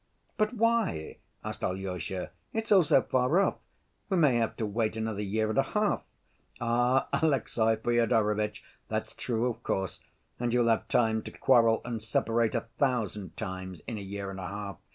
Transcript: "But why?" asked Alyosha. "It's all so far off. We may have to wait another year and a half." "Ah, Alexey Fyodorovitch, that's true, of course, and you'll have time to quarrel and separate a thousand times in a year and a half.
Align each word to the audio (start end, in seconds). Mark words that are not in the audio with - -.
"But 0.35 0.55
why?" 0.55 1.17
asked 1.43 1.63
Alyosha. 1.63 2.31
"It's 2.53 2.71
all 2.71 2.81
so 2.81 3.03
far 3.03 3.39
off. 3.39 3.57
We 4.09 4.17
may 4.17 4.37
have 4.37 4.55
to 4.57 4.65
wait 4.65 4.97
another 4.97 5.21
year 5.21 5.49
and 5.51 5.59
a 5.59 5.73
half." 5.77 6.01
"Ah, 6.59 7.07
Alexey 7.13 7.75
Fyodorovitch, 7.75 8.63
that's 8.87 9.13
true, 9.13 9.45
of 9.47 9.61
course, 9.61 9.99
and 10.39 10.55
you'll 10.55 10.69
have 10.69 10.87
time 10.87 11.21
to 11.21 11.31
quarrel 11.31 11.83
and 11.85 12.01
separate 12.01 12.55
a 12.55 12.61
thousand 12.79 13.37
times 13.37 13.81
in 13.87 13.99
a 13.99 14.01
year 14.01 14.31
and 14.31 14.39
a 14.39 14.47
half. 14.47 14.77